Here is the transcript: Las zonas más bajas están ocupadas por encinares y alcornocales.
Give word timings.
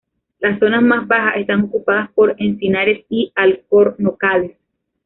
Las 0.39 0.57
zonas 0.57 0.81
más 0.81 1.07
bajas 1.07 1.35
están 1.37 1.61
ocupadas 1.61 2.09
por 2.15 2.33
encinares 2.39 3.05
y 3.07 3.31
alcornocales. 3.35 4.57